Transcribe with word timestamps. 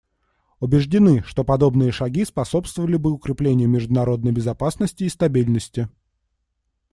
Убеждены, 0.59 1.21
что 1.27 1.43
подобные 1.43 1.91
шаги 1.91 2.25
способствовали 2.25 2.95
бы 2.97 3.11
укреплению 3.11 3.69
международной 3.69 4.31
безопасности 4.31 5.03
и 5.03 5.09
стабильности. 5.09 5.89